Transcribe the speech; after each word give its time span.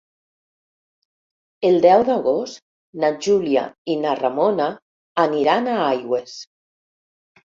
El 1.69 1.75
deu 1.83 2.05
d'agost 2.07 2.61
na 3.03 3.11
Júlia 3.27 3.65
i 3.95 3.99
na 4.05 4.13
Ramona 4.21 4.69
aniran 5.27 5.69
a 5.75 5.79
Aigües. 5.91 6.37